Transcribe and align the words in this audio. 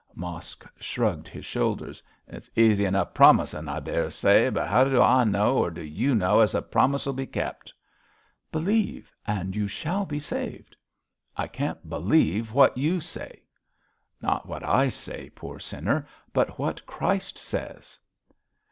Mosk 0.15 0.65
shrugged 0.79 1.27
his 1.27 1.45
shoulders. 1.45 2.01
'It's 2.27 2.49
easy 2.55 2.85
enough 2.85 3.13
promisin', 3.13 3.69
I 3.69 3.79
daresay; 3.79 4.49
but 4.49 4.67
'ow 4.67 4.85
do 4.85 4.99
I 4.99 5.23
know, 5.25 5.59
or 5.59 5.69
do 5.69 5.83
you 5.83 6.15
know 6.15 6.39
as 6.39 6.53
the 6.53 6.63
promise 6.63 7.05
'ull 7.05 7.13
be 7.13 7.27
kept?' 7.27 7.71
'Believe 8.51 9.13
and 9.27 9.55
you 9.55 9.67
shall 9.67 10.07
be 10.07 10.17
saved.' 10.17 10.75
'I 11.37 11.47
can't 11.49 11.87
believe 11.87 12.51
what 12.51 12.75
you 12.75 12.99
say.' 12.99 13.43
'Not 14.19 14.47
what 14.47 14.63
I 14.63 14.89
say, 14.89 15.29
poor 15.35 15.59
sinner, 15.59 16.07
but 16.33 16.57
what 16.57 16.83
Christ 16.87 17.37
says.' 17.37 17.99